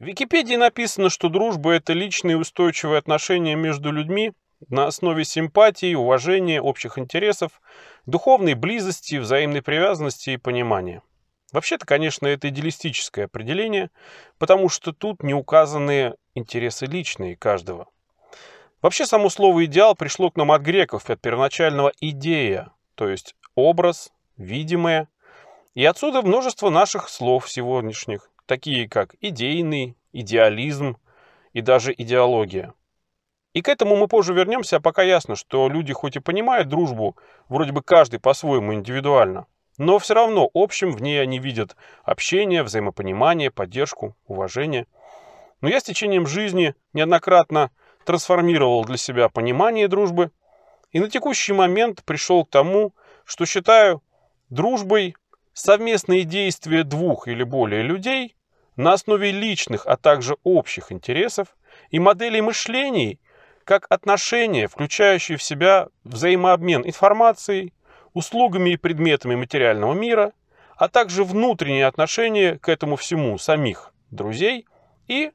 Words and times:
В 0.00 0.04
Википедии 0.04 0.56
написано, 0.56 1.08
что 1.08 1.28
дружба– 1.28 1.72
это 1.74 1.92
личные 1.92 2.36
устойчивые 2.36 2.98
отношения 2.98 3.54
между 3.54 3.92
людьми 3.92 4.32
на 4.68 4.86
основе 4.86 5.24
симпатии, 5.24 5.94
уважения, 5.94 6.60
общих 6.60 6.98
интересов, 6.98 7.60
духовной 8.04 8.54
близости, 8.54 9.16
взаимной 9.16 9.62
привязанности 9.62 10.30
и 10.30 10.36
понимания. 10.36 11.02
Вообще-то, 11.52 11.86
конечно, 11.86 12.26
это 12.26 12.48
идеалистическое 12.48 13.26
определение, 13.26 13.90
потому 14.38 14.68
что 14.68 14.92
тут 14.92 15.22
не 15.22 15.34
указаны 15.34 16.14
интересы 16.34 16.86
личные 16.86 17.36
каждого. 17.36 17.86
Вообще, 18.82 19.06
само 19.06 19.30
слово 19.30 19.64
«идеал» 19.66 19.94
пришло 19.94 20.30
к 20.30 20.36
нам 20.36 20.50
от 20.50 20.62
греков, 20.62 21.08
от 21.08 21.20
первоначального 21.20 21.92
«идея», 22.00 22.72
то 22.96 23.08
есть 23.08 23.36
образ, 23.54 24.12
видимое. 24.36 25.08
И 25.74 25.84
отсюда 25.84 26.22
множество 26.22 26.70
наших 26.70 27.08
слов 27.08 27.48
сегодняшних, 27.48 28.28
такие 28.46 28.88
как 28.88 29.14
идейный, 29.20 29.96
идеализм 30.12 30.96
и 31.52 31.60
даже 31.60 31.94
идеология. 31.96 32.74
И 33.52 33.62
к 33.62 33.68
этому 33.68 33.96
мы 33.96 34.08
позже 34.08 34.34
вернемся, 34.34 34.76
а 34.76 34.80
пока 34.80 35.02
ясно, 35.02 35.36
что 35.36 35.68
люди 35.68 35.92
хоть 35.92 36.16
и 36.16 36.20
понимают 36.20 36.68
дружбу, 36.68 37.16
вроде 37.48 37.72
бы 37.72 37.82
каждый 37.82 38.18
по-своему 38.18 38.74
индивидуально, 38.74 39.46
но 39.78 39.98
все 39.98 40.14
равно 40.14 40.50
общим 40.54 40.90
в 40.90 41.00
ней 41.00 41.22
они 41.22 41.38
видят 41.38 41.76
общение, 42.02 42.64
взаимопонимание, 42.64 43.50
поддержку, 43.50 44.16
уважение. 44.26 44.86
Но 45.60 45.68
я 45.68 45.80
с 45.80 45.84
течением 45.84 46.26
жизни 46.26 46.74
неоднократно 46.92 47.70
трансформировал 48.04 48.84
для 48.84 48.96
себя 48.96 49.28
понимание 49.28 49.88
дружбы 49.88 50.30
и 50.90 51.00
на 51.00 51.08
текущий 51.08 51.52
момент 51.52 52.04
пришел 52.04 52.44
к 52.44 52.50
тому, 52.50 52.92
что 53.24 53.46
считаю 53.46 54.02
дружбой 54.50 55.16
совместные 55.54 56.24
действия 56.24 56.84
двух 56.84 57.28
или 57.28 57.42
более 57.42 57.82
людей 57.82 58.36
на 58.76 58.92
основе 58.92 59.30
личных, 59.30 59.86
а 59.86 59.96
также 59.96 60.36
общих 60.42 60.92
интересов 60.92 61.56
и 61.90 61.98
моделей 61.98 62.40
мышлений, 62.40 63.20
как 63.64 63.86
отношения, 63.88 64.68
включающие 64.68 65.38
в 65.38 65.42
себя 65.42 65.88
взаимообмен 66.02 66.82
информацией, 66.84 67.72
услугами 68.12 68.70
и 68.70 68.76
предметами 68.76 69.36
материального 69.36 69.94
мира, 69.94 70.32
а 70.76 70.88
также 70.88 71.24
внутренние 71.24 71.86
отношения 71.86 72.58
к 72.58 72.68
этому 72.68 72.96
всему 72.96 73.38
самих 73.38 73.92
друзей 74.10 74.66
и 75.06 75.30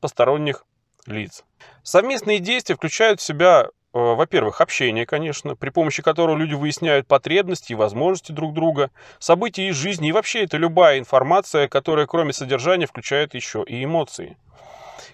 посторонних 0.00 0.66
лиц. 1.06 1.44
Совместные 1.82 2.40
действия 2.40 2.74
включают 2.74 3.20
в 3.20 3.24
себя, 3.24 3.68
во-первых, 3.92 4.60
общение, 4.60 5.04
конечно, 5.04 5.54
при 5.54 5.70
помощи 5.70 6.02
которого 6.02 6.36
люди 6.36 6.54
выясняют 6.54 7.06
потребности 7.06 7.72
и 7.72 7.76
возможности 7.76 8.32
друг 8.32 8.54
друга, 8.54 8.90
события 9.18 9.68
из 9.68 9.76
жизни, 9.76 10.08
и 10.08 10.12
вообще 10.12 10.44
это 10.44 10.56
любая 10.56 10.98
информация, 10.98 11.68
которая 11.68 12.06
кроме 12.06 12.32
содержания 12.32 12.86
включает 12.86 13.34
еще 13.34 13.62
и 13.66 13.84
эмоции. 13.84 14.36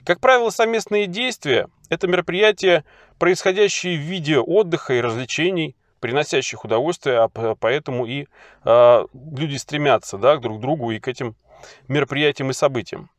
Как 0.05 0.21
правило, 0.21 0.51
совместные 0.51 1.06
действия– 1.06 1.69
это 1.89 2.06
мероприятия, 2.06 2.84
происходящие 3.19 3.97
в 3.97 4.03
виде 4.03 4.39
отдыха 4.39 4.95
и 4.95 5.01
развлечений, 5.01 5.75
приносящих 6.01 6.65
удовольствие, 6.65 7.19
а 7.19 7.29
поэтому 7.29 8.06
и 8.06 8.27
э, 8.65 9.06
люди 9.12 9.56
стремятся 9.56 10.17
да, 10.17 10.37
друг 10.37 10.59
к 10.59 10.61
другу 10.61 10.93
и 10.93 11.01
к 11.01 11.09
этим 11.09 11.34
мероприятиям 11.89 12.51
и 12.51 12.55
событиям. 12.55 13.11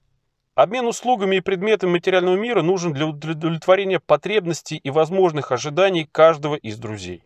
Обмен 0.59 0.87
услугами 0.87 1.37
и 1.37 1.39
предметами 1.39 1.91
материального 1.91 2.35
мира 2.35 2.61
нужен 2.61 2.91
для 2.91 3.05
удовлетворения 3.05 4.01
потребностей 4.01 4.75
и 4.75 4.89
возможных 4.89 5.53
ожиданий 5.53 6.03
каждого 6.03 6.55
из 6.55 6.77
друзей. 6.77 7.23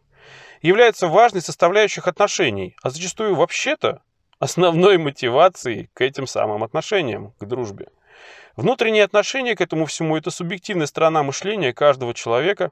Является 0.62 1.08
важной 1.08 1.42
составляющей 1.42 2.02
отношений, 2.02 2.76
а 2.84 2.92
зачастую 2.92 3.34
вообще-то 3.34 4.04
основной 4.38 5.00
мотивацией 5.00 5.90
к 5.96 6.02
этим 6.02 6.28
самым 6.28 6.64
отношениям, 6.64 7.34
к 7.40 7.46
дружбе. 7.46 7.88
Внутренние 8.56 9.04
отношения 9.04 9.56
к 9.56 9.62
этому 9.62 9.88
всему– 9.88 10.16
это 10.18 10.30
субъективная 10.30 10.86
сторона 10.86 11.24
мышления 11.24 11.74
каждого 11.74 12.14
человека, 12.14 12.70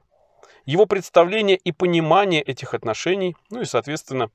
его 0.64 0.86
представление 0.86 1.56
и 1.56 1.72
понимание 1.72 2.40
этих 2.40 2.72
отношений, 2.72 3.34
ну 3.50 3.62
и, 3.62 3.64
соответственно, 3.64 4.30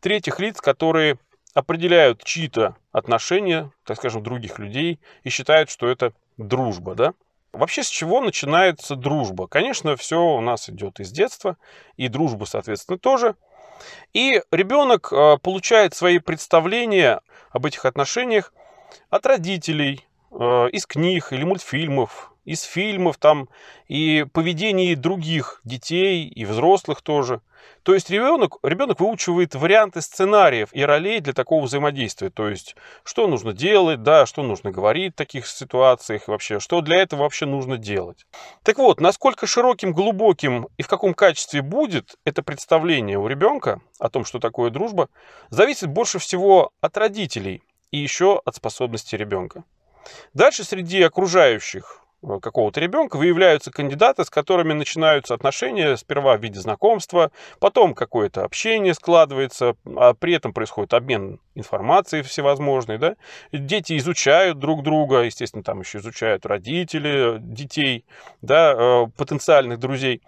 третьих 0.00 0.40
лиц, 0.40 0.60
которые 0.60 1.16
определяют 1.54 2.22
чьи-то 2.24 2.76
отношения, 2.92 3.72
так 3.84 3.96
скажем, 3.96 4.22
других 4.22 4.58
людей 4.58 5.00
и 5.24 5.30
считают, 5.30 5.70
что 5.70 5.88
это 5.88 6.12
дружба, 6.36 6.94
да? 6.94 7.14
Вообще, 7.52 7.82
с 7.82 7.88
чего 7.88 8.20
начинается 8.20 8.94
дружба? 8.94 9.48
Конечно, 9.48 9.96
все 9.96 10.20
у 10.20 10.40
нас 10.40 10.68
идет 10.68 11.00
из 11.00 11.10
детства, 11.10 11.56
и 11.96 12.08
дружба, 12.08 12.44
соответственно, 12.44 12.98
тоже. 12.98 13.34
И 14.12 14.40
ребенок 14.52 15.12
э, 15.12 15.38
получает 15.42 15.94
свои 15.94 16.18
представления 16.18 17.20
об 17.50 17.66
этих 17.66 17.84
отношениях 17.84 18.52
от 19.08 19.26
родителей, 19.26 20.06
э, 20.30 20.68
из 20.70 20.86
книг 20.86 21.32
или 21.32 21.42
мультфильмов, 21.42 22.29
из 22.50 22.62
фильмов 22.62 23.16
там 23.16 23.48
и 23.86 24.26
поведений 24.32 24.96
других 24.96 25.60
детей 25.62 26.26
и 26.26 26.44
взрослых 26.44 27.00
тоже. 27.00 27.42
То 27.84 27.94
есть 27.94 28.10
ребенок, 28.10 28.56
ребенок 28.64 28.98
выучивает 28.98 29.54
варианты 29.54 30.00
сценариев 30.00 30.70
и 30.72 30.82
ролей 30.84 31.20
для 31.20 31.32
такого 31.32 31.66
взаимодействия. 31.66 32.28
То 32.28 32.48
есть, 32.48 32.74
что 33.04 33.28
нужно 33.28 33.52
делать, 33.52 34.02
да, 34.02 34.26
что 34.26 34.42
нужно 34.42 34.72
говорить 34.72 35.12
в 35.14 35.16
таких 35.16 35.46
ситуациях 35.46 36.26
вообще, 36.26 36.58
что 36.58 36.80
для 36.80 36.96
этого 36.96 37.22
вообще 37.22 37.46
нужно 37.46 37.78
делать. 37.78 38.26
Так 38.64 38.78
вот, 38.78 39.00
насколько 39.00 39.46
широким, 39.46 39.92
глубоким 39.92 40.66
и 40.76 40.82
в 40.82 40.88
каком 40.88 41.14
качестве 41.14 41.62
будет 41.62 42.16
это 42.24 42.42
представление 42.42 43.18
у 43.18 43.28
ребенка 43.28 43.80
о 44.00 44.08
том, 44.08 44.24
что 44.24 44.40
такое 44.40 44.70
дружба, 44.70 45.08
зависит 45.50 45.88
больше 45.88 46.18
всего 46.18 46.72
от 46.80 46.96
родителей 46.96 47.62
и 47.92 47.98
еще 47.98 48.42
от 48.44 48.56
способности 48.56 49.14
ребенка. 49.14 49.62
Дальше 50.34 50.64
среди 50.64 51.02
окружающих 51.02 51.99
какого-то 52.42 52.80
ребенка 52.80 53.16
выявляются 53.16 53.70
кандидаты, 53.70 54.24
с 54.24 54.30
которыми 54.30 54.72
начинаются 54.72 55.34
отношения 55.34 55.96
сперва 55.96 56.36
в 56.36 56.42
виде 56.42 56.60
знакомства, 56.60 57.30
потом 57.58 57.94
какое-то 57.94 58.44
общение 58.44 58.94
складывается, 58.94 59.76
а 59.96 60.14
при 60.14 60.34
этом 60.34 60.52
происходит 60.52 60.94
обмен 60.94 61.40
информацией 61.54 62.22
всевозможной. 62.22 62.98
Да? 62.98 63.16
Дети 63.52 63.96
изучают 63.96 64.58
друг 64.58 64.82
друга, 64.82 65.22
естественно, 65.22 65.62
там 65.62 65.80
еще 65.80 65.98
изучают 65.98 66.46
родители 66.46 67.38
детей, 67.38 68.04
да, 68.42 68.74
э, 68.76 69.06
потенциальных 69.16 69.78
друзей. 69.78 70.22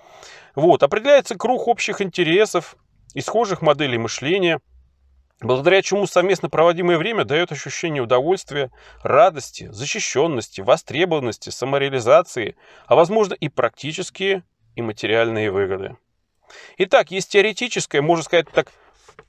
Вот. 0.55 0.83
Определяется 0.83 1.37
круг 1.37 1.69
общих 1.69 2.01
интересов 2.01 2.77
и 3.15 3.21
схожих 3.21 3.63
моделей 3.63 3.99
мышления– 3.99 4.61
благодаря 5.43 5.83
чему 5.83 6.07
совместно 6.07 6.49
проводимое 6.49 6.99
время 6.99 7.25
дает 7.25 7.53
ощущение 7.53 8.03
удовольствия, 8.03 8.71
радости, 9.03 9.69
защищенности, 9.71 10.61
востребованности, 10.61 11.51
самореализации, 11.51 12.57
а 12.87 12.95
возможно 12.95 13.35
и 13.35 13.49
практические 13.49 14.43
и 14.77 14.83
материальные 14.83 15.51
выгоды. 15.51 15.97
Итак, 16.79 17.11
есть 17.11 17.31
теоретическая, 17.31 18.03
можно 18.03 18.25
сказать 18.25 18.47
так, 18.53 18.69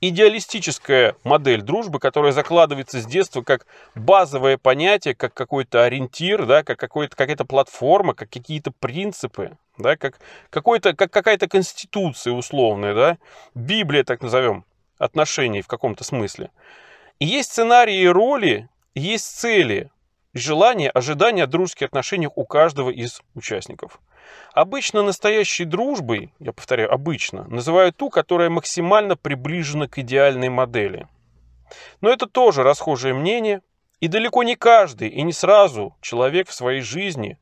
идеалистическая 0.00 1.16
модель 1.24 1.62
дружбы, 1.62 1.98
которая 1.98 2.32
закладывается 2.32 3.00
с 3.00 3.06
детства 3.06 3.42
как 3.42 3.66
базовое 3.94 4.58
понятие, 4.58 5.14
как 5.14 5.34
какой-то 5.34 5.84
ориентир, 5.84 6.46
да, 6.46 6.62
как 6.62 6.78
какой-то, 6.78 7.16
какая-то 7.16 7.44
платформа, 7.44 8.14
как 8.14 8.30
какие-то 8.30 8.70
принципы, 8.72 9.56
да, 9.78 9.96
как, 9.96 10.18
какой-то, 10.50 10.94
как 10.94 11.10
какая-то 11.10 11.48
конституция 11.48 12.32
условная, 12.32 12.94
да, 12.94 13.18
Библия 13.54 14.04
так 14.04 14.22
назовем 14.22 14.64
отношений 14.98 15.62
в 15.62 15.66
каком-то 15.66 16.04
смысле. 16.04 16.50
И 17.18 17.26
есть 17.26 17.52
сценарии 17.52 18.04
роли, 18.06 18.68
есть 18.94 19.26
цели, 19.26 19.90
желания, 20.32 20.90
ожидания 20.90 21.46
дружеских 21.46 21.86
отношений 21.86 22.28
у 22.34 22.44
каждого 22.44 22.90
из 22.90 23.22
участников. 23.34 24.00
Обычно 24.52 25.02
настоящей 25.02 25.64
дружбой, 25.64 26.32
я 26.38 26.52
повторяю, 26.52 26.92
обычно, 26.92 27.44
называют 27.44 27.96
ту, 27.96 28.10
которая 28.10 28.50
максимально 28.50 29.16
приближена 29.16 29.88
к 29.88 29.98
идеальной 29.98 30.48
модели. 30.48 31.08
Но 32.00 32.10
это 32.10 32.26
тоже 32.26 32.62
расхожее 32.62 33.14
мнение, 33.14 33.62
и 34.00 34.08
далеко 34.08 34.42
не 34.42 34.56
каждый 34.56 35.08
и 35.08 35.22
не 35.22 35.32
сразу 35.32 35.96
человек 36.00 36.48
в 36.48 36.54
своей 36.54 36.82
жизни 36.82 37.38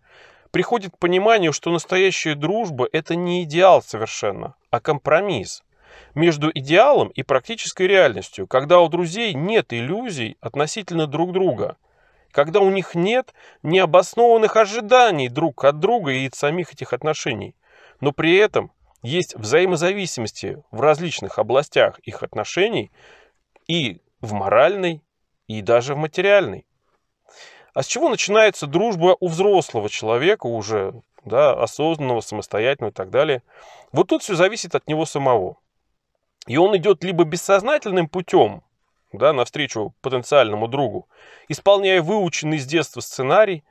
приходит 0.51 0.93
к 0.93 0.99
пониманию, 0.99 1.53
что 1.53 1.71
настоящая 1.71 2.35
дружба– 2.35 2.89
это 2.93 3.17
не 3.17 3.43
идеал 3.45 3.83
совершенно, 3.83 4.55
а 4.71 4.81
компромисс– 4.81 5.63
между 6.15 6.51
идеалом 6.53 7.09
и 7.09 7.23
практической 7.23 7.87
реальностью, 7.87 8.47
когда 8.47 8.81
у 8.81 8.89
друзей 8.89 9.35
нет 9.35 9.73
иллюзий 9.73 10.37
относительно 10.41 11.07
друг 11.07 11.33
друга, 11.33 11.77
когда 12.31 12.61
у 12.61 12.71
них 12.71 12.95
нет 12.95 13.35
необоснованных 13.63 14.57
ожиданий 14.57 15.29
друг 15.29 15.65
от 15.65 15.79
друга 15.79 16.13
и 16.13 16.27
от 16.27 16.35
самих 16.35 16.73
этих 16.73 16.93
отношений, 16.93 17.55
но 18.01 18.13
при 18.13 18.37
этом 18.37 18.73
есть 19.03 19.35
взаимозависимости 19.35 20.63
в 20.71 20.81
различных 20.81 21.39
областях 21.39 21.99
их 22.01 22.23
отношений 22.23 22.91
и 23.67 24.01
в 24.21 24.33
моральной, 24.33 25.03
и 25.49 25.61
даже 25.61 25.95
в 25.95 25.99
материальной. 25.99 26.65
А 27.75 27.83
с 27.83 27.87
чего 27.87 28.09
начинается 28.09 28.67
дружба 28.67 29.17
у 29.19 29.29
взрослого 29.29 29.89
человека 29.89 30.47
уже, 30.47 31.03
да, 31.25 31.53
осознанного, 31.53 32.21
самостоятельного 32.21 32.91
и 32.91 32.95
так 32.95 33.11
далее? 33.11 33.43
Вот 33.93 34.09
тут 34.09 34.23
все 34.23 34.35
зависит 34.35 34.75
от 34.75 34.87
него 34.89 35.07
самого. 35.07 35.57
И 36.47 36.57
он 36.57 36.77
идет 36.77 37.05
либо 37.05 37.25
бессознательным 37.25 38.09
путем, 38.09 38.63
да, 39.13 39.33
навстречу 39.33 39.95
потенциальному 40.01 40.69
другу, 40.69 41.09
исполняя 41.49 42.03
выученный 42.03 42.59
с 42.59 42.67
детства 42.67 43.01
сценарий, 43.01 43.65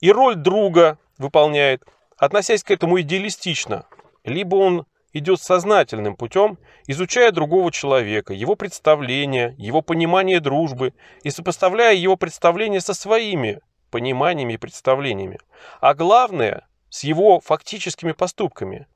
и 0.00 0.10
роль 0.10 0.34
друга 0.34 0.98
выполняет, 1.18 1.84
относясь 2.16 2.64
к 2.64 2.70
этому 2.70 3.00
идеалистично, 3.00 3.86
либо 4.24 4.56
он 4.56 4.86
идет 5.12 5.40
сознательным 5.40 6.16
путем, 6.16 6.58
изучая 6.86 7.30
другого 7.30 7.72
человека, 7.72 8.34
его 8.34 8.54
представления, 8.54 9.54
его 9.56 9.80
понимание 9.80 10.40
дружбы 10.40 10.92
и 11.22 11.30
сопоставляя 11.30 11.94
его 11.94 12.16
представления 12.16 12.80
со 12.80 12.92
своими 12.92 13.60
пониманиями 13.90 14.54
и 14.54 14.58
представлениями. 14.58 15.38
А 15.80 15.94
главное, 15.94 16.66
с 16.90 17.04
его 17.04 17.40
фактическими 17.40 18.12
поступками. 18.12 18.86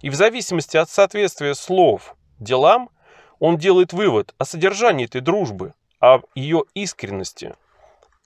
И 0.00 0.10
в 0.10 0.14
зависимости 0.14 0.76
от 0.76 0.90
соответствия 0.90 1.54
слов 1.54 2.16
делам, 2.38 2.90
он 3.38 3.56
делает 3.56 3.92
вывод 3.92 4.34
о 4.38 4.44
содержании 4.44 5.06
этой 5.06 5.20
дружбы, 5.20 5.74
о 6.00 6.20
ее 6.34 6.64
искренности, 6.74 7.54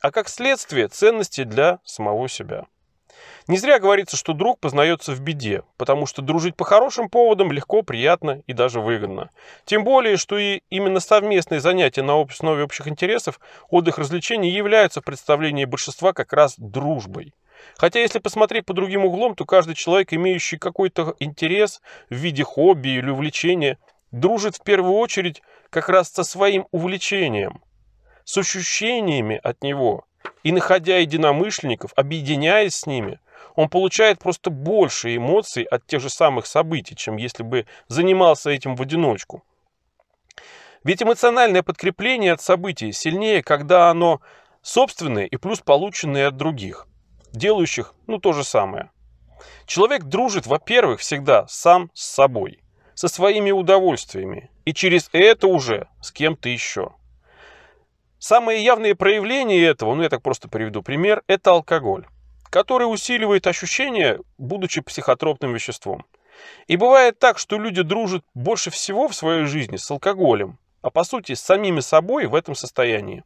а 0.01 0.11
как 0.11 0.29
следствие 0.29 0.89
ценности 0.89 1.45
для 1.45 1.79
самого 1.85 2.29
себя. 2.29 2.67
Не 3.49 3.59
зря 3.59 3.79
говорится, 3.79 4.17
что 4.17 4.33
друг 4.33 4.61
познается 4.61 5.13
в 5.13 5.21
беде, 5.21 5.63
потому 5.77 6.07
что 6.07 6.23
дружить 6.23 6.57
по 6.57 6.65
хорошим 6.65 7.09
поводам 7.09 7.51
легко, 7.51 7.83
приятно 7.83 8.43
и 8.47 8.53
даже 8.53 8.81
выгодно. 8.81 9.31
Тем 9.65 9.85
более, 9.85 10.17
что 10.17 10.39
и 10.39 10.61
именно 10.71 11.01
совместные 11.01 11.61
занятия 11.61 12.03
на 12.03 12.21
основе 12.21 12.63
общих 12.63 12.87
интересов, 12.87 13.41
отдых, 13.69 13.99
развлечений 13.99 14.51
являются 14.51 15.01
в 15.01 15.05
представлении 15.05 15.65
большинства 15.65 16.13
как 16.13 16.33
раз 16.33 16.55
дружбой. 16.57 17.35
Хотя, 17.77 18.01
если 18.01 18.19
посмотреть 18.19 18.65
по 18.67 18.75
другим 18.75 19.05
углом, 19.05 19.35
то 19.35 19.45
каждый 19.45 19.75
человек, 19.75 20.13
имеющий 20.13 20.59
какой-то 20.59 21.15
интерес 21.19 21.81
в 22.11 22.15
виде 22.15 22.45
хобби 22.45 22.89
или 22.89 23.11
увлечения, 23.11 23.79
дружит 24.13 24.57
в 24.57 24.63
первую 24.63 24.95
очередь 24.95 25.43
как 25.71 25.89
раз 25.89 26.11
со 26.11 26.23
своим 26.23 26.67
увлечением, 26.71 27.63
с 28.25 28.39
ощущениями 28.39 29.41
от 29.43 29.63
него. 29.63 30.05
И 30.45 30.53
находя 30.53 30.99
единомышленников, 30.99 31.93
объединяясь 31.97 32.77
с 32.77 32.87
ними, 32.87 33.19
он 33.57 33.69
получает 33.69 34.19
просто 34.19 34.51
больше 34.51 35.17
эмоций 35.17 35.65
от 35.65 35.87
тех 35.87 36.01
же 36.01 36.11
самых 36.11 36.47
событий, 36.47 36.95
чем 36.95 37.17
если 37.17 37.43
бы 37.43 37.67
занимался 37.89 38.51
этим 38.51 38.77
в 38.77 38.83
одиночку. 38.83 39.43
Ведь 40.85 41.03
эмоциональное 41.03 41.63
подкрепление 41.63 42.33
от 42.33 42.41
событий 42.41 42.93
сильнее, 42.93 43.43
когда 43.43 43.91
оно 43.91 44.21
собственное 44.63 45.27
и 45.27 45.37
плюс 45.37 45.61
полученное 45.61 46.29
от 46.29 46.37
других, 46.37 46.87
делающих 47.33 47.95
ну 48.07 48.19
то 48.19 48.33
же 48.33 48.45
самое. 48.45 48.91
Человек 49.67 50.05
дружит, 50.05 50.47
во-первых, 50.47 51.01
всегда 51.01 51.47
сам 51.49 51.91
с 51.95 52.05
собой, 52.05 52.62
со 52.95 53.09
своими 53.09 53.51
удовольствиями, 53.51 54.51
и 54.65 54.73
через 54.75 55.09
это 55.13 55.47
уже 55.47 55.89
с 56.01 56.13
кем-то 56.13 56.49
еще. 56.49 56.93
Самые 58.19 58.63
явные 58.63 58.95
проявления 58.95 59.63
этого, 59.63 59.95
ну 59.95 60.03
я 60.03 60.09
так 60.09 60.23
просто 60.23 60.49
приведу 60.49 60.83
пример, 60.83 61.23
это 61.27 61.51
алкоголь 61.51 62.07
который 62.53 62.85
усиливает 62.85 63.47
ощущение, 63.47 64.21
будучи 64.37 64.83
психотропным 64.83 65.55
веществом. 65.55 66.05
И 66.67 66.77
бывает 66.77 67.19
так, 67.19 67.39
что 67.39 67.59
люди 67.59 67.81
дружат 67.81 68.25
больше 68.35 68.71
всего 68.71 69.09
в 69.09 69.15
своей 69.15 69.47
жизни 69.47 69.79
с 69.79 69.91
алкоголем, 69.91 70.59
а 70.83 70.91
по 70.91 71.03
сути 71.03 71.33
с 71.33 71.41
самими 71.41 71.81
собой 71.81 72.27
в 72.27 72.35
этом 72.35 72.55
состоянии. 72.55 73.25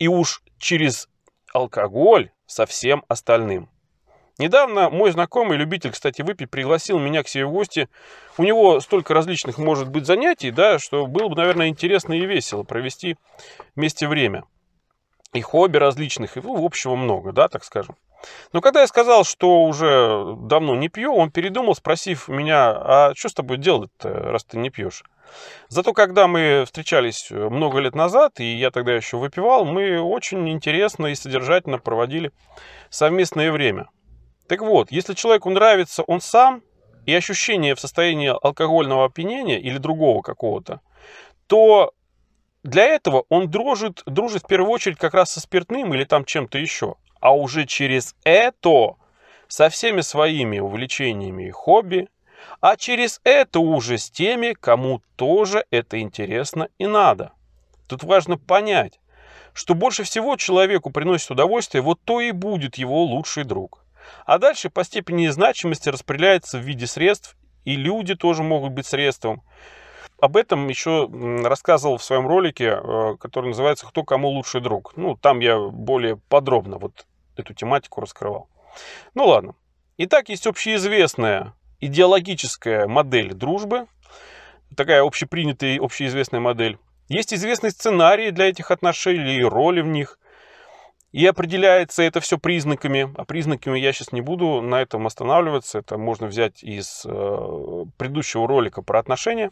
И 0.00 0.08
уж 0.08 0.42
через 0.58 1.08
алкоголь 1.54 2.32
со 2.46 2.66
всем 2.66 3.04
остальным. 3.06 3.70
Недавно 4.38 4.88
мой 4.88 5.10
знакомый, 5.10 5.56
любитель, 5.56 5.90
кстати, 5.90 6.22
выпить, 6.22 6.48
пригласил 6.48 7.00
меня 7.00 7.24
к 7.24 7.28
себе 7.28 7.44
в 7.44 7.50
гости. 7.50 7.88
У 8.36 8.44
него 8.44 8.78
столько 8.78 9.12
различных 9.12 9.58
может 9.58 9.88
быть 9.88 10.06
занятий, 10.06 10.52
да, 10.52 10.78
что 10.78 11.06
было 11.06 11.28
бы, 11.28 11.34
наверное, 11.34 11.68
интересно 11.68 12.12
и 12.12 12.24
весело 12.24 12.62
провести 12.62 13.16
вместе 13.74 14.06
время. 14.06 14.44
И 15.32 15.40
хобби 15.40 15.76
различных, 15.76 16.36
и 16.36 16.40
ну, 16.40 16.64
общего 16.64 16.94
много, 16.94 17.32
да, 17.32 17.48
так 17.48 17.64
скажем. 17.64 17.96
Но 18.52 18.60
когда 18.60 18.80
я 18.80 18.86
сказал, 18.86 19.24
что 19.24 19.64
уже 19.64 20.36
давно 20.42 20.76
не 20.76 20.88
пью, 20.88 21.14
он 21.14 21.30
передумал, 21.30 21.74
спросив 21.74 22.28
меня, 22.28 22.70
а 22.70 23.12
что 23.16 23.28
с 23.28 23.34
тобой 23.34 23.58
делать 23.58 23.90
раз 24.00 24.44
ты 24.44 24.56
не 24.58 24.70
пьешь? 24.70 25.02
Зато 25.68 25.92
когда 25.92 26.26
мы 26.26 26.64
встречались 26.64 27.30
много 27.30 27.80
лет 27.80 27.94
назад, 27.94 28.40
и 28.40 28.44
я 28.44 28.70
тогда 28.70 28.94
еще 28.94 29.18
выпивал, 29.18 29.64
мы 29.64 30.00
очень 30.00 30.48
интересно 30.48 31.08
и 31.08 31.14
содержательно 31.14 31.78
проводили 31.78 32.32
совместное 32.88 33.52
время. 33.52 33.88
Так 34.48 34.62
вот, 34.62 34.90
если 34.90 35.14
человеку 35.14 35.50
нравится 35.50 36.02
он 36.02 36.20
сам, 36.20 36.62
и 37.06 37.14
ощущение 37.14 37.74
в 37.74 37.80
состоянии 37.80 38.28
алкогольного 38.28 39.06
опьянения 39.06 39.58
или 39.58 39.78
другого 39.78 40.20
какого-то, 40.20 40.80
то 41.46 41.94
для 42.62 42.84
этого 42.84 43.24
он 43.30 43.50
дружит, 43.50 44.02
дружит 44.04 44.42
в 44.42 44.46
первую 44.46 44.72
очередь 44.72 44.98
как 44.98 45.14
раз 45.14 45.32
со 45.32 45.40
спиртным 45.40 45.94
или 45.94 46.04
там 46.04 46.26
чем-то 46.26 46.58
еще 46.58 46.96
а 47.20 47.34
уже 47.34 47.66
через 47.66 48.14
это 48.24 48.96
со 49.48 49.68
всеми 49.68 50.02
своими 50.02 50.58
увлечениями 50.58 51.48
и 51.48 51.50
хобби, 51.50 52.08
а 52.60 52.76
через 52.76 53.20
это 53.24 53.60
уже 53.60 53.98
с 53.98 54.10
теми, 54.10 54.52
кому 54.52 55.02
тоже 55.16 55.64
это 55.70 56.00
интересно 56.00 56.68
и 56.78 56.86
надо. 56.86 57.32
Тут 57.88 58.04
важно 58.04 58.36
понять, 58.36 59.00
что 59.54 59.74
больше 59.74 60.04
всего 60.04 60.36
человеку 60.36 60.90
приносит 60.90 61.30
удовольствие, 61.30 61.82
вот 61.82 62.00
то 62.04 62.20
и 62.20 62.30
будет 62.30 62.76
его 62.76 63.02
лучший 63.04 63.44
друг. 63.44 63.84
А 64.26 64.38
дальше 64.38 64.70
по 64.70 64.84
степени 64.84 65.28
значимости 65.28 65.88
распределяется 65.88 66.58
в 66.58 66.62
виде 66.62 66.86
средств, 66.86 67.36
и 67.64 67.76
люди 67.76 68.14
тоже 68.14 68.42
могут 68.42 68.72
быть 68.72 68.86
средством. 68.86 69.42
Об 70.20 70.36
этом 70.36 70.68
еще 70.68 71.08
рассказывал 71.44 71.98
в 71.98 72.02
своем 72.04 72.26
ролике, 72.26 72.80
э, 72.82 73.16
который 73.20 73.48
называется 73.48 73.86
«Кто 73.86 74.02
кому 74.02 74.28
лучший 74.28 74.60
друг». 74.60 74.96
Ну, 74.96 75.16
там 75.16 75.38
я 75.38 75.58
более 75.58 76.16
подробно 76.16 76.78
вот 76.78 77.06
эту 77.36 77.54
тематику 77.54 78.00
раскрывал. 78.00 78.48
Ну 79.14 79.26
ладно. 79.26 79.54
Итак, 79.96 80.28
есть 80.28 80.46
общеизвестная 80.46 81.54
идеологическая 81.80 82.86
модель 82.86 83.34
дружбы, 83.34 83.86
такая 84.76 85.02
общепринятая, 85.02 85.80
общеизвестная 85.80 86.40
модель. 86.40 86.78
Есть 87.08 87.32
известный 87.32 87.70
сценарий 87.70 88.30
для 88.30 88.48
этих 88.48 88.70
отношений 88.70 89.36
и 89.36 89.44
роли 89.44 89.80
в 89.80 89.86
них. 89.86 90.18
И 91.12 91.24
определяется 91.26 92.02
это 92.02 92.20
все 92.20 92.38
признаками. 92.38 93.12
А 93.16 93.24
признаками 93.24 93.78
я 93.78 93.92
сейчас 93.92 94.12
не 94.12 94.20
буду 94.20 94.60
на 94.60 94.82
этом 94.82 95.06
останавливаться. 95.06 95.78
Это 95.78 95.96
можно 95.96 96.26
взять 96.26 96.62
из 96.62 97.04
э, 97.06 97.84
предыдущего 97.96 98.46
ролика 98.46 98.82
про 98.82 98.98
отношения. 98.98 99.50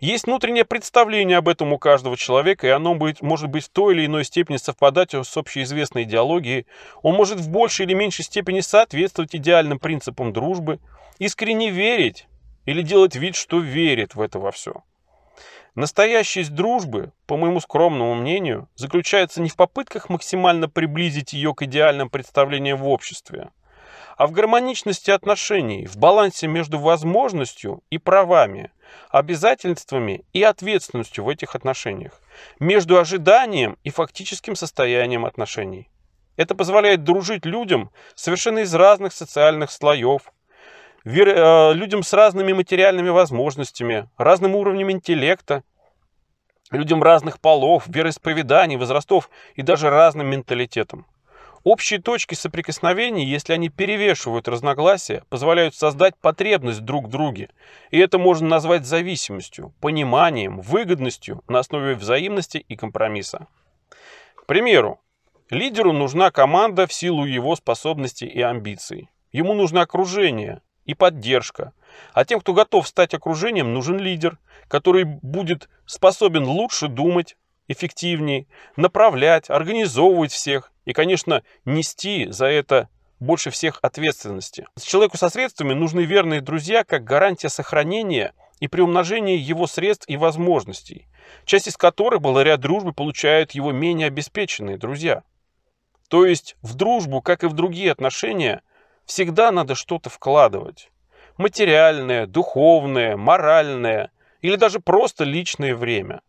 Есть 0.00 0.26
внутреннее 0.26 0.64
представление 0.64 1.38
об 1.38 1.48
этом 1.48 1.72
у 1.72 1.78
каждого 1.78 2.16
человека, 2.16 2.66
и 2.66 2.70
оно 2.70 2.94
будет, 2.94 3.20
может 3.20 3.50
быть 3.50 3.64
в 3.64 3.68
той 3.68 3.94
или 3.94 4.06
иной 4.06 4.24
степени 4.24 4.56
совпадать 4.56 5.12
с 5.12 5.36
общеизвестной 5.36 6.04
идеологией. 6.04 6.66
Он 7.02 7.14
может 7.14 7.38
в 7.38 7.50
большей 7.50 7.84
или 7.84 7.94
меньшей 7.94 8.24
степени 8.24 8.60
соответствовать 8.60 9.34
идеальным 9.34 9.78
принципам 9.78 10.32
дружбы, 10.32 10.78
искренне 11.18 11.70
верить 11.70 12.28
или 12.64 12.82
делать 12.82 13.16
вид, 13.16 13.34
что 13.34 13.60
верит 13.60 14.14
в 14.14 14.20
это 14.20 14.38
во 14.38 14.52
все. 14.52 14.82
Настоящесть 15.78 16.56
дружбы, 16.56 17.12
по 17.26 17.36
моему 17.36 17.60
скромному 17.60 18.16
мнению, 18.16 18.68
заключается 18.74 19.40
не 19.40 19.48
в 19.48 19.54
попытках 19.54 20.08
максимально 20.08 20.68
приблизить 20.68 21.32
ее 21.32 21.54
к 21.54 21.62
идеальным 21.62 22.10
представлениям 22.10 22.78
в 22.78 22.88
обществе, 22.88 23.50
а 24.16 24.26
в 24.26 24.32
гармоничности 24.32 25.12
отношений, 25.12 25.86
в 25.86 25.96
балансе 25.96 26.48
между 26.48 26.80
возможностью 26.80 27.84
и 27.90 27.98
правами, 27.98 28.72
обязательствами 29.10 30.24
и 30.32 30.42
ответственностью 30.42 31.22
в 31.22 31.28
этих 31.28 31.54
отношениях, 31.54 32.20
между 32.58 32.98
ожиданием 32.98 33.78
и 33.84 33.90
фактическим 33.90 34.56
состоянием 34.56 35.24
отношений. 35.24 35.88
Это 36.36 36.56
позволяет 36.56 37.04
дружить 37.04 37.46
людям 37.46 37.92
совершенно 38.16 38.58
из 38.58 38.74
разных 38.74 39.12
социальных 39.12 39.70
слоев, 39.70 40.22
э, 41.04 41.72
людям 41.74 42.02
с 42.02 42.12
разными 42.12 42.52
материальными 42.52 43.10
возможностями, 43.10 44.10
разным 44.18 44.56
уровнем 44.56 44.90
интеллекта, 44.90 45.62
людям 46.70 47.02
разных 47.02 47.40
полов, 47.40 47.84
вероисповеданий, 47.86 48.76
возрастов 48.76 49.30
и 49.54 49.62
даже 49.62 49.90
разным 49.90 50.28
менталитетом. 50.28 51.06
Общие 51.64 52.00
точки 52.00 52.34
соприкосновения, 52.34 53.24
если 53.24 53.52
они 53.52 53.68
перевешивают 53.68 54.48
разногласия, 54.48 55.24
позволяют 55.28 55.74
создать 55.74 56.16
потребность 56.16 56.82
друг 56.82 57.06
в 57.06 57.10
друге. 57.10 57.50
И 57.90 57.98
это 57.98 58.18
можно 58.18 58.48
назвать 58.48 58.86
зависимостью, 58.86 59.74
пониманием, 59.80 60.60
выгодностью 60.60 61.42
на 61.48 61.58
основе 61.58 61.94
взаимности 61.94 62.58
и 62.58 62.76
компромисса. 62.76 63.48
К 64.34 64.46
примеру, 64.46 65.00
лидеру 65.50 65.92
нужна 65.92 66.30
команда 66.30 66.86
в 66.86 66.92
силу 66.92 67.24
его 67.24 67.56
способностей 67.56 68.26
и 68.26 68.40
амбиций. 68.40 69.10
Ему 69.32 69.54
нужно 69.54 69.82
окружение 69.82 70.62
и 70.84 70.94
поддержка. 70.94 71.72
А 72.12 72.24
тем, 72.24 72.40
кто 72.40 72.52
готов 72.52 72.86
стать 72.86 73.14
окружением, 73.14 73.74
нужен 73.74 73.98
лидер, 73.98 74.38
который 74.68 75.04
будет 75.04 75.68
способен 75.86 76.44
лучше 76.44 76.88
думать, 76.88 77.36
эффективнее, 77.68 78.46
направлять, 78.76 79.50
организовывать 79.50 80.32
всех 80.32 80.72
и, 80.84 80.92
конечно, 80.92 81.42
нести 81.64 82.26
за 82.30 82.46
это 82.46 82.88
больше 83.20 83.50
всех 83.50 83.78
ответственности. 83.82 84.66
Человеку 84.80 85.16
со 85.16 85.28
средствами 85.28 85.74
нужны 85.74 86.00
верные 86.00 86.40
друзья 86.40 86.84
как 86.84 87.04
гарантия 87.04 87.48
сохранения 87.48 88.32
и 88.60 88.68
приумножении 88.68 89.36
его 89.36 89.66
средств 89.66 90.08
и 90.08 90.16
возможностей, 90.16 91.06
часть 91.44 91.68
из 91.68 91.76
которых 91.76 92.20
благодаря 92.20 92.56
дружбе 92.56 92.92
получают 92.92 93.52
его 93.52 93.72
менее 93.72 94.06
обеспеченные 94.08 94.78
друзья. 94.78 95.22
То 96.08 96.24
есть 96.24 96.56
в 96.62 96.74
дружбу, 96.74 97.20
как 97.20 97.44
и 97.44 97.48
в 97.48 97.52
другие 97.52 97.92
отношения, 97.92 98.62
всегда 99.04 99.52
надо 99.52 99.74
что-то 99.74 100.10
вкладывать. 100.10 100.90
Материальное, 101.38 102.26
духовное, 102.26 103.16
моральное 103.16 104.10
или 104.40 104.56
даже 104.56 104.80
просто 104.80 105.22
личное 105.22 105.76
время. 105.76 106.20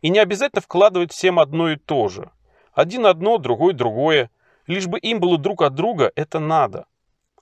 И 0.00 0.08
не 0.08 0.18
обязательно 0.18 0.62
вкладывать 0.62 1.12
всем 1.12 1.38
одно 1.38 1.70
и 1.70 1.76
то 1.76 2.08
же. 2.08 2.30
Один 2.72 3.04
одно, 3.04 3.36
другой 3.36 3.74
другое. 3.74 4.30
Лишь 4.66 4.86
бы 4.86 4.98
им 4.98 5.20
было 5.20 5.36
друг 5.36 5.60
от 5.60 5.74
друга, 5.74 6.10
это 6.16 6.38
надо. 6.38 6.86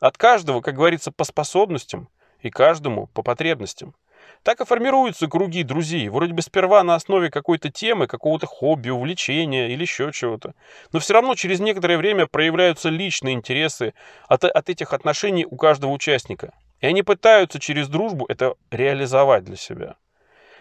От 0.00 0.18
каждого, 0.18 0.60
как 0.62 0.74
говорится, 0.74 1.12
по 1.12 1.22
способностям 1.22 2.08
и 2.40 2.50
каждому 2.50 3.06
по 3.06 3.22
потребностям. 3.22 3.94
Так 4.42 4.60
и 4.60 4.64
формируются 4.64 5.28
круги 5.28 5.62
друзей, 5.62 6.08
вроде 6.08 6.32
бы 6.32 6.42
сперва 6.42 6.82
на 6.82 6.96
основе 6.96 7.30
какой-то 7.30 7.70
темы, 7.70 8.08
какого-то 8.08 8.48
хобби, 8.48 8.88
увлечения 8.88 9.68
или 9.68 9.82
еще 9.82 10.10
чего-то. 10.10 10.54
Но 10.90 10.98
все 10.98 11.14
равно 11.14 11.36
через 11.36 11.60
некоторое 11.60 11.98
время 11.98 12.26
проявляются 12.26 12.88
личные 12.88 13.34
интересы 13.34 13.94
от, 14.26 14.42
от 14.42 14.68
этих 14.68 14.92
отношений 14.92 15.46
у 15.48 15.54
каждого 15.54 15.92
участника. 15.92 16.52
И 16.82 16.86
они 16.86 17.02
пытаются 17.02 17.58
через 17.58 17.88
дружбу 17.88 18.26
это 18.28 18.56
реализовать 18.70 19.44
для 19.44 19.56
себя. 19.56 19.96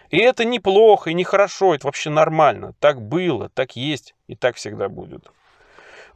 И 0.08 0.18
это 0.18 0.44
неплохо 0.44 1.10
и 1.10 1.14
нехорошо, 1.14 1.74
это 1.74 1.86
вообще 1.86 2.08
нормально. 2.08 2.74
Так 2.78 3.02
было, 3.02 3.50
так 3.50 3.76
есть 3.76 4.14
и 4.28 4.36
так 4.36 4.56
всегда 4.56 4.88
будет. 4.88 5.30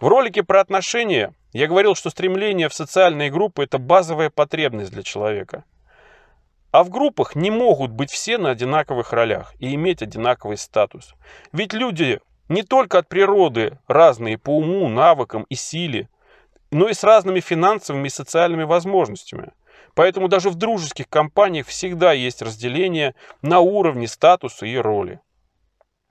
В 0.01 0.07
ролике 0.07 0.43
про 0.43 0.61
отношения 0.61 1.35
я 1.53 1.67
говорил, 1.67 1.95
что 1.95 2.11
стремление 2.11 2.69
в 2.69 2.75
социальные 2.75 3.31
группы– 3.31 3.65
это 3.65 3.79
базовая 3.79 4.31
потребность 4.31 4.93
для 4.93 5.03
человека. 5.03 5.65
А 6.71 6.85
в 6.85 6.91
группах 6.91 7.35
не 7.35 7.51
могут 7.51 7.91
быть 7.91 8.11
все 8.11 8.39
на 8.39 8.51
одинаковых 8.51 9.13
ролях 9.13 9.55
и 9.59 9.75
иметь 9.75 10.03
одинаковый 10.03 10.59
статус. 10.59 11.15
Ведь 11.53 11.73
люди 11.73 12.21
не 12.49 12.63
только 12.63 12.99
от 12.99 13.09
природы 13.09 13.79
разные 13.89 14.39
по 14.39 14.59
уму, 14.59 14.89
навыкам 14.89 15.47
и 15.49 15.57
силе, 15.57 16.09
но 16.71 16.89
и 16.89 16.95
с 16.95 17.03
разными 17.03 17.41
финансовыми 17.41 18.07
и 18.07 18.11
социальными 18.11 18.65
возможностями. 18.65 19.53
Поэтому 19.97 20.29
даже 20.29 20.51
в 20.51 20.57
дружеских 20.57 21.09
компаниях 21.09 21.67
всегда 21.67 22.13
есть 22.13 22.43
разделение 22.43 23.15
на 23.41 23.61
уровне 23.61 24.07
статуса 24.07 24.67
и 24.67 24.77
роли. 24.77 25.21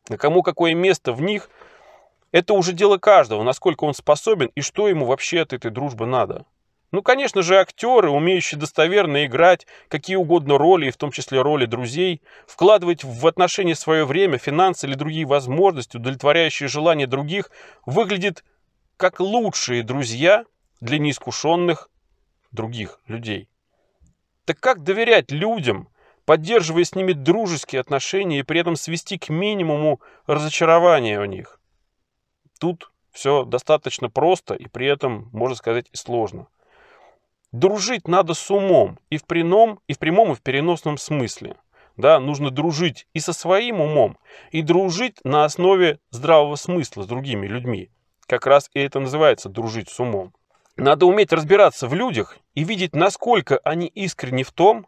На 0.09 0.17
кому 0.17 0.41
какое 0.41 0.73
место 0.73 1.13
в 1.13 1.21
них– 1.21 1.51
это 2.31 2.55
уже 2.55 2.73
дело 2.73 2.97
каждого, 2.97 3.43
насколько 3.43 3.83
он 3.83 3.93
способен 3.93 4.47
и 4.55 4.61
что 4.61 4.87
ему 4.87 5.05
вообще 5.05 5.41
от 5.41 5.53
этой 5.53 5.69
дружбы 5.69 6.07
надо. 6.07 6.45
Ну, 6.91 7.03
конечно 7.03 7.43
же, 7.43 7.59
актеры, 7.59 8.09
умеющие 8.09 8.59
достоверно 8.59 9.23
играть 9.27 9.67
какие 9.87 10.15
угодно 10.15 10.57
роли, 10.57 10.89
в 10.89 10.97
том 10.97 11.11
числе 11.11 11.43
роли 11.43 11.67
друзей, 11.67 12.23
вкладывать 12.47 13.03
в 13.03 13.27
отношения 13.27 13.75
свое 13.75 14.03
время, 14.03 14.39
финансы 14.39 14.87
или 14.87 14.95
другие 14.95 15.27
возможности, 15.27 15.97
удовлетворяющие 15.97 16.69
желания 16.69 17.05
других, 17.05 17.51
выглядит 17.85 18.43
как 18.97 19.19
лучшие 19.19 19.83
друзья 19.83 20.45
для 20.81 20.97
неискушенных 20.97 21.91
других 22.51 22.99
людей. 23.07 23.47
Так 24.45 24.59
как 24.59 24.83
доверять 24.83 25.31
людям, 25.31 25.89
поддерживая 26.25 26.83
с 26.83 26.93
ними 26.93 27.13
дружеские 27.13 27.81
отношения 27.81 28.39
и 28.39 28.43
при 28.43 28.59
этом 28.59 28.75
свести 28.75 29.17
к 29.17 29.29
минимуму 29.29 30.01
разочарования 30.27 31.19
у 31.19 31.25
них? 31.25 31.59
Тут 32.59 32.91
все 33.11 33.43
достаточно 33.43 34.09
просто 34.09 34.53
и 34.53 34.67
при 34.67 34.87
этом, 34.87 35.29
можно 35.33 35.55
сказать, 35.55 35.87
и 35.91 35.97
сложно. 35.97 36.47
Дружить 37.51 38.07
надо 38.07 38.33
с 38.33 38.51
умом 38.51 38.99
и 39.09 39.17
в 39.17 39.25
прямом, 39.25 39.79
и 39.87 39.93
в 39.93 39.99
прямом, 39.99 40.33
и 40.33 40.35
в 40.35 40.41
переносном 40.41 40.97
смысле. 40.97 41.57
Да, 41.97 42.19
нужно 42.19 42.51
дружить 42.51 43.07
и 43.13 43.19
со 43.19 43.31
своим 43.31 43.79
умом, 43.79 44.17
и 44.51 44.61
дружить 44.61 45.17
на 45.23 45.45
основе 45.45 45.99
здравого 46.11 46.55
смысла 46.55 47.03
с 47.03 47.07
другими 47.07 47.47
людьми. 47.47 47.89
Как 48.27 48.45
раз 48.45 48.69
и 48.73 48.79
это 48.79 48.99
называется 48.99 49.49
дружить 49.49 49.89
с 49.89 49.99
умом. 49.99 50.33
Надо 50.77 51.05
уметь 51.05 51.31
разбираться 51.31 51.87
в 51.87 51.93
людях 51.93 52.37
и 52.53 52.63
видеть, 52.63 52.95
насколько 52.95 53.59
они 53.63 53.87
искренни 53.87 54.43
в 54.43 54.51
том, 54.51 54.87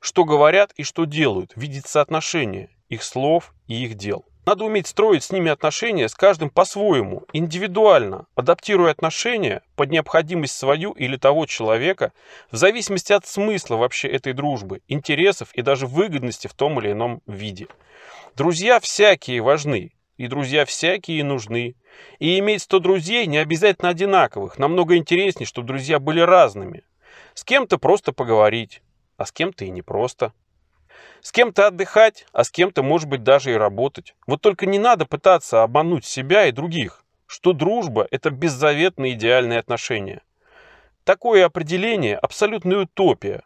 что 0.00 0.24
говорят 0.24 0.72
и 0.76 0.82
что 0.82 1.04
делают, 1.04 1.52
видеть 1.56 1.86
соотношение 1.86 2.70
их 2.88 3.02
слов 3.02 3.54
и 3.66 3.84
их 3.84 3.94
дел. 3.94 4.24
Надо 4.46 4.64
уметь 4.64 4.86
строить 4.86 5.22
с 5.22 5.30
ними 5.30 5.50
отношения 5.50 6.08
с 6.08 6.14
каждым 6.14 6.48
по-своему, 6.48 7.24
индивидуально, 7.34 8.26
адаптируя 8.34 8.90
отношения 8.90 9.62
под 9.76 9.90
необходимость 9.90 10.56
свою 10.56 10.92
или 10.92 11.16
того 11.16 11.44
человека, 11.44 12.12
в 12.50 12.56
зависимости 12.56 13.12
от 13.12 13.26
смысла 13.26 13.76
вообще 13.76 14.08
этой 14.08 14.32
дружбы, 14.32 14.80
интересов 14.88 15.50
и 15.52 15.60
даже 15.60 15.86
выгодности 15.86 16.48
в 16.48 16.54
том 16.54 16.80
или 16.80 16.92
ином 16.92 17.20
виде. 17.26 17.68
Друзья 18.34 18.80
всякие 18.80 19.42
важны, 19.42 19.92
и 20.20 20.26
друзья 20.26 20.66
всякие 20.66 21.24
нужны. 21.24 21.76
И 22.18 22.38
иметь 22.40 22.60
100 22.60 22.80
друзей 22.80 23.26
не 23.26 23.38
обязательно 23.38 23.88
одинаковых, 23.88 24.58
намного 24.58 24.98
интереснее, 24.98 25.46
чтобы 25.46 25.68
друзья 25.68 25.98
были 25.98 26.20
разными. 26.20 26.84
С 27.32 27.42
кем-то 27.42 27.78
просто 27.78 28.12
поговорить, 28.12 28.82
а 29.16 29.24
с 29.24 29.32
кем-то 29.32 29.64
и 29.64 29.70
не 29.70 29.80
просто. 29.80 30.34
С 31.22 31.32
кем-то 31.32 31.68
отдыхать, 31.68 32.26
а 32.32 32.44
с 32.44 32.50
кем-то, 32.50 32.82
может 32.82 33.08
быть, 33.08 33.22
даже 33.22 33.52
и 33.52 33.56
работать. 33.56 34.14
Вот 34.26 34.42
только 34.42 34.66
не 34.66 34.78
надо 34.78 35.06
пытаться 35.06 35.62
обмануть 35.62 36.04
себя 36.04 36.44
и 36.44 36.52
других, 36.52 37.02
что 37.26 37.54
дружба– 37.54 38.06
это 38.10 38.28
беззаветные 38.28 39.14
идеальные 39.14 39.58
отношения. 39.58 40.20
Такое 41.04 41.46
определение– 41.46 42.16
абсолютная 42.22 42.80
утопия. 42.80 43.42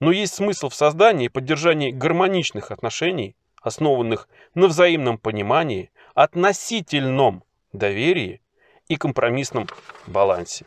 Но 0.00 0.10
есть 0.10 0.34
смысл 0.34 0.68
в 0.68 0.74
создании 0.74 1.26
и 1.26 1.28
поддержании 1.28 1.92
гармоничных 1.92 2.72
отношений, 2.72 3.36
основанных 3.62 4.28
на 4.54 4.66
взаимном 4.66 5.18
понимании, 5.18 5.92
относительном 6.18 7.44
доверии 7.72 8.42
и 8.88 8.96
компромиссном 8.96 9.68
балансе. 10.08 10.66